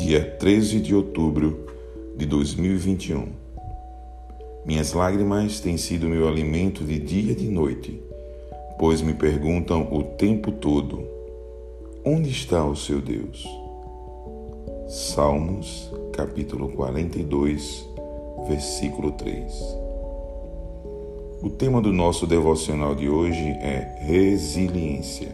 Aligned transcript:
dia 0.00 0.24
13 0.24 0.80
de 0.80 0.94
outubro 0.94 1.66
de 2.16 2.24
2021. 2.24 3.28
Minhas 4.64 4.94
lágrimas 4.94 5.60
têm 5.60 5.76
sido 5.76 6.08
meu 6.08 6.26
alimento 6.26 6.82
de 6.84 6.98
dia 6.98 7.32
e 7.32 7.34
de 7.34 7.48
noite, 7.48 8.00
pois 8.78 9.02
me 9.02 9.12
perguntam 9.12 9.86
o 9.92 10.02
tempo 10.02 10.52
todo: 10.52 11.06
onde 12.02 12.30
está 12.30 12.64
o 12.64 12.74
seu 12.74 12.98
Deus? 12.98 13.46
Salmos, 14.88 15.92
capítulo 16.14 16.70
42, 16.70 17.86
versículo 18.48 19.12
3. 19.12 19.52
O 21.42 21.50
tema 21.50 21.80
do 21.82 21.92
nosso 21.92 22.26
devocional 22.26 22.94
de 22.94 23.08
hoje 23.08 23.50
é 23.60 23.98
resiliência. 24.00 25.28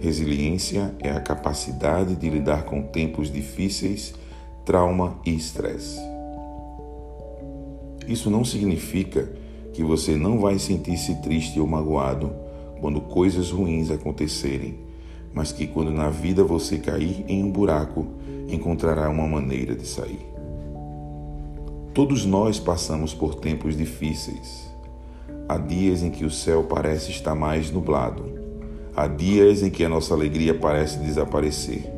Resiliência 0.00 0.94
é 1.00 1.10
a 1.10 1.20
capacidade 1.20 2.14
de 2.14 2.30
lidar 2.30 2.62
com 2.62 2.82
tempos 2.82 3.32
difíceis, 3.32 4.14
trauma 4.64 5.18
e 5.26 5.34
estresse. 5.34 5.98
Isso 8.06 8.30
não 8.30 8.44
significa 8.44 9.28
que 9.72 9.82
você 9.82 10.16
não 10.16 10.38
vai 10.38 10.56
sentir-se 10.56 11.16
triste 11.16 11.58
ou 11.58 11.66
magoado 11.66 12.32
quando 12.80 13.00
coisas 13.00 13.50
ruins 13.50 13.90
acontecerem, 13.90 14.78
mas 15.34 15.50
que 15.50 15.66
quando 15.66 15.90
na 15.90 16.08
vida 16.10 16.44
você 16.44 16.78
cair 16.78 17.24
em 17.26 17.42
um 17.42 17.50
buraco, 17.50 18.06
encontrará 18.48 19.10
uma 19.10 19.26
maneira 19.26 19.74
de 19.74 19.86
sair. 19.86 20.24
Todos 21.92 22.24
nós 22.24 22.60
passamos 22.60 23.12
por 23.12 23.34
tempos 23.34 23.76
difíceis. 23.76 24.72
Há 25.48 25.58
dias 25.58 26.04
em 26.04 26.10
que 26.10 26.24
o 26.24 26.30
céu 26.30 26.62
parece 26.62 27.10
estar 27.10 27.34
mais 27.34 27.72
nublado 27.72 28.37
Há 28.98 29.06
dias 29.06 29.62
em 29.62 29.70
que 29.70 29.84
a 29.84 29.88
nossa 29.88 30.12
alegria 30.12 30.52
parece 30.52 30.98
desaparecer. 30.98 31.88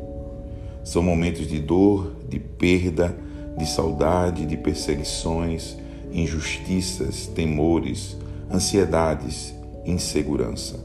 São 0.83 1.01
momentos 1.01 1.47
de 1.47 1.57
dor, 1.57 2.15
de 2.29 2.37
perda, 2.37 3.17
de 3.57 3.65
saudade, 3.65 4.45
de 4.45 4.55
perseguições, 4.55 5.75
injustiças, 6.11 7.25
temores, 7.25 8.15
ansiedades, 8.53 9.51
insegurança. 9.83 10.79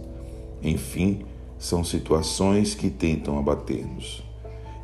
Enfim, 0.62 1.20
são 1.58 1.84
situações 1.84 2.74
que 2.74 2.88
tentam 2.88 3.38
abater-nos. 3.38 4.24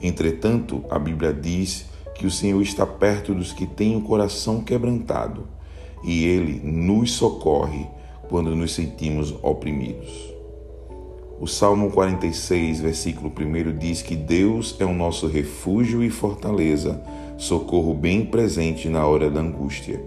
Entretanto, 0.03 0.85
a 0.91 0.99
Bíblia 0.99 1.33
diz 1.33 1.87
que 2.15 2.27
o 2.27 2.31
Senhor 2.31 2.61
está 2.61 2.85
perto 2.85 3.35
dos 3.35 3.55
que 3.55 3.67
têm 3.67 3.97
o 3.97 4.03
coração 4.03 4.61
quebrantado 4.61 5.49
e 6.05 6.27
Ele 6.27 6.61
nos 6.63 7.13
socorre 7.13 7.87
quando 8.29 8.55
nos 8.55 8.75
sentimos 8.75 9.35
oprimidos. 9.43 10.42
O 11.43 11.49
Salmo 11.49 11.91
46, 11.91 12.79
versículo 12.79 13.29
1 13.29 13.77
diz 13.77 14.01
que 14.01 14.15
Deus 14.15 14.77
é 14.79 14.85
o 14.85 14.95
nosso 14.95 15.27
refúgio 15.27 16.01
e 16.05 16.09
fortaleza, 16.09 17.03
socorro 17.37 17.93
bem 17.95 18.25
presente 18.25 18.89
na 18.89 19.05
hora 19.05 19.29
da 19.29 19.41
angústia. 19.41 20.01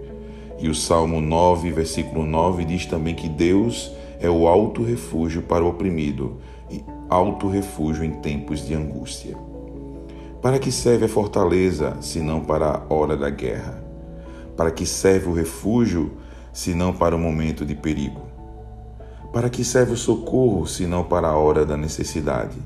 E 0.58 0.66
o 0.66 0.74
Salmo 0.74 1.20
9, 1.20 1.72
versículo 1.72 2.24
9 2.24 2.64
diz 2.64 2.86
também 2.86 3.14
que 3.14 3.28
Deus 3.28 3.92
é 4.18 4.30
o 4.30 4.48
alto 4.48 4.82
refúgio 4.82 5.42
para 5.42 5.62
o 5.62 5.68
oprimido 5.68 6.38
e 6.70 6.82
alto 7.10 7.48
refúgio 7.48 8.02
em 8.02 8.12
tempos 8.12 8.66
de 8.66 8.72
angústia. 8.72 9.36
Para 10.40 10.58
que 10.58 10.72
serve 10.72 11.04
a 11.04 11.08
fortaleza, 11.10 11.98
senão 12.00 12.40
para 12.40 12.82
a 12.88 12.94
hora 12.94 13.14
da 13.14 13.28
guerra? 13.28 13.84
Para 14.56 14.70
que 14.70 14.86
serve 14.86 15.28
o 15.28 15.34
refúgio, 15.34 16.12
senão 16.50 16.94
para 16.94 17.14
o 17.14 17.18
momento 17.18 17.62
de 17.66 17.74
perigo? 17.74 18.25
Para 19.36 19.50
que 19.50 19.62
serve 19.62 19.92
o 19.92 19.96
socorro, 19.98 20.66
senão 20.66 21.04
para 21.04 21.28
a 21.28 21.36
hora 21.36 21.66
da 21.66 21.76
necessidade? 21.76 22.56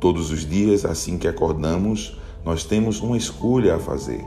Todos 0.00 0.30
os 0.30 0.48
dias, 0.48 0.86
assim 0.86 1.18
que 1.18 1.28
acordamos, 1.28 2.18
nós 2.42 2.64
temos 2.64 3.02
uma 3.02 3.14
escolha 3.14 3.74
a 3.74 3.78
fazer. 3.78 4.24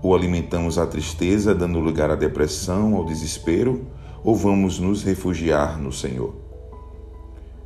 Ou 0.00 0.14
alimentamos 0.14 0.78
a 0.78 0.86
tristeza, 0.86 1.52
dando 1.52 1.80
lugar 1.80 2.08
à 2.12 2.14
depressão, 2.14 2.94
ao 2.94 3.04
desespero, 3.04 3.84
ou 4.22 4.36
vamos 4.36 4.78
nos 4.78 5.02
refugiar 5.02 5.76
no 5.76 5.90
Senhor. 5.90 6.32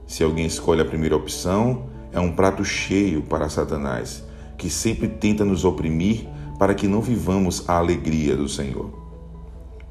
Se 0.07 0.25
alguém 0.25 0.47
escolhe 0.47 0.81
a 0.81 0.87
primeira 0.87 1.15
opção, 1.15 1.91
é 2.13 2.21
um 2.21 2.33
prato 2.33 2.65
cheio 2.65 3.21
para 3.21 3.51
Satanás, 3.51 4.25
que 4.57 4.71
sempre 4.71 5.09
tenta 5.09 5.45
nos 5.45 5.67
oprimir 5.67 6.27
para 6.59 6.75
que 6.75 6.89
não 6.89 7.03
vivamos 7.03 7.69
a 7.69 7.77
alegria 7.77 8.35
do 8.35 8.49
Senhor. 8.49 8.89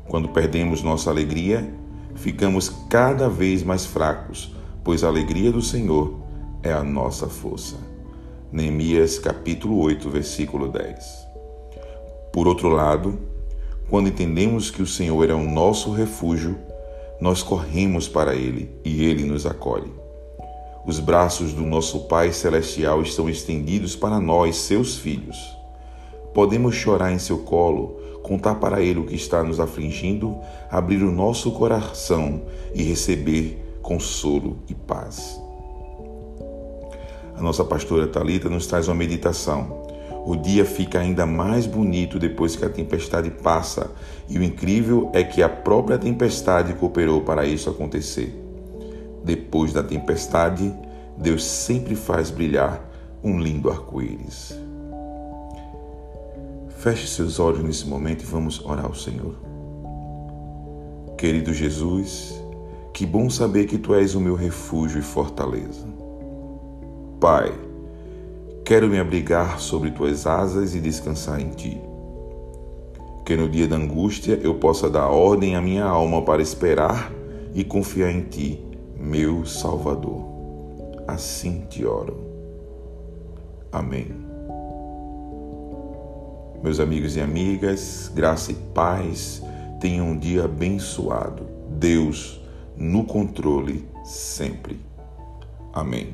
Quando 0.07 0.29
perdemos 0.29 0.81
nossa 0.81 1.11
alegria, 1.11 1.77
ficamos 2.15 2.69
cada 2.89 3.29
vez 3.29 3.63
mais 3.63 3.85
fracos, 3.85 4.53
pois 4.83 5.03
a 5.03 5.07
alegria 5.07 5.51
do 5.51 5.61
Senhor 5.61 6.19
é 6.63 6.71
a 6.71 6.83
nossa 6.83 7.27
força. 7.27 7.75
Neemias 8.51 9.19
capítulo 9.19 9.79
8, 9.79 10.09
versículo 10.09 10.67
10. 10.69 11.27
Por 12.33 12.47
outro 12.47 12.69
lado, 12.69 13.19
quando 13.89 14.09
entendemos 14.09 14.69
que 14.69 14.81
o 14.81 14.87
Senhor 14.87 15.29
é 15.29 15.33
o 15.33 15.43
nosso 15.43 15.91
refúgio, 15.91 16.57
nós 17.19 17.43
corremos 17.43 18.07
para 18.07 18.35
Ele 18.35 18.71
e 18.83 19.03
Ele 19.03 19.25
nos 19.25 19.45
acolhe. 19.45 19.91
Os 20.85 20.99
braços 20.99 21.53
do 21.53 21.61
nosso 21.61 22.07
Pai 22.07 22.31
Celestial 22.31 23.01
estão 23.01 23.29
estendidos 23.29 23.95
para 23.95 24.19
nós, 24.19 24.55
seus 24.55 24.97
filhos. 24.97 25.37
Podemos 26.33 26.73
chorar 26.73 27.11
em 27.11 27.19
seu 27.19 27.39
colo, 27.39 27.98
contar 28.23 28.55
para 28.55 28.81
Ele 28.81 28.99
o 28.99 29.05
que 29.05 29.15
está 29.15 29.43
nos 29.43 29.59
afligindo, 29.59 30.37
abrir 30.69 31.03
o 31.03 31.11
nosso 31.11 31.51
coração 31.51 32.43
e 32.73 32.83
receber 32.83 33.79
consolo 33.81 34.57
e 34.67 34.75
paz. 34.75 35.41
A 37.35 37.41
nossa 37.41 37.63
pastora 37.63 38.07
Talita 38.07 38.49
nos 38.49 38.67
traz 38.67 38.87
uma 38.87 38.95
meditação. 38.95 39.87
O 40.25 40.35
dia 40.35 40.65
fica 40.65 40.99
ainda 40.99 41.25
mais 41.25 41.65
bonito 41.65 42.19
depois 42.19 42.55
que 42.55 42.65
a 42.65 42.69
tempestade 42.69 43.31
passa, 43.31 43.89
e 44.27 44.37
o 44.37 44.43
incrível 44.43 45.09
é 45.13 45.23
que 45.23 45.41
a 45.41 45.47
própria 45.47 45.97
tempestade 45.97 46.73
cooperou 46.73 47.21
para 47.21 47.45
isso 47.45 47.69
acontecer. 47.69 48.37
Depois 49.23 49.71
da 49.73 49.81
tempestade, 49.81 50.73
Deus 51.17 51.43
sempre 51.43 51.95
faz 51.95 52.29
brilhar 52.29 52.87
um 53.23 53.39
lindo 53.39 53.69
arco-íris. 53.69 54.68
Feche 56.79 57.07
seus 57.07 57.41
olhos 57.41 57.61
nesse 57.61 57.85
momento 57.85 58.23
e 58.23 58.25
vamos 58.25 58.63
orar 58.63 58.85
ao 58.85 58.95
Senhor. 58.95 59.35
Querido 61.17 61.53
Jesus, 61.53 62.41
que 62.93 63.05
bom 63.05 63.29
saber 63.29 63.65
que 63.65 63.77
Tu 63.77 63.93
és 63.95 64.15
o 64.15 64.21
meu 64.21 64.33
refúgio 64.33 64.97
e 64.97 65.01
fortaleza. 65.01 65.85
Pai, 67.19 67.53
quero 68.63 68.87
me 68.87 68.97
abrigar 68.97 69.59
sobre 69.59 69.91
Tuas 69.91 70.25
asas 70.25 70.73
e 70.73 70.79
descansar 70.79 71.41
em 71.41 71.49
Ti. 71.49 71.81
Que 73.25 73.35
no 73.35 73.49
dia 73.49 73.67
da 73.67 73.75
angústia 73.75 74.39
eu 74.41 74.55
possa 74.55 74.89
dar 74.89 75.09
ordem 75.09 75.57
à 75.57 75.61
minha 75.61 75.83
alma 75.83 76.21
para 76.21 76.41
esperar 76.41 77.11
e 77.53 77.61
confiar 77.61 78.09
em 78.09 78.21
Ti, 78.21 78.65
meu 78.97 79.45
Salvador. 79.45 80.23
Assim 81.05 81.65
te 81.69 81.85
oro. 81.85 82.15
Amém. 83.69 84.28
Meus 86.61 86.79
amigos 86.79 87.15
e 87.15 87.21
amigas, 87.21 88.11
graça 88.13 88.51
e 88.51 88.55
paz, 88.55 89.41
tenham 89.79 90.09
um 90.09 90.17
dia 90.17 90.43
abençoado. 90.43 91.47
Deus 91.69 92.41
no 92.75 93.05
controle 93.05 93.87
sempre. 94.03 94.79
Amém. 95.73 96.13